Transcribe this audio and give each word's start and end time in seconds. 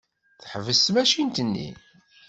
Teḥbes 0.41 0.79
tamacint-nni. 0.85 1.69